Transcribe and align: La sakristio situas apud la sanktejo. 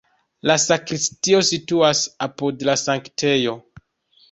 La 0.51 0.53
sakristio 0.63 1.41
situas 1.51 2.03
apud 2.29 2.67
la 2.71 2.77
sanktejo. 2.87 3.57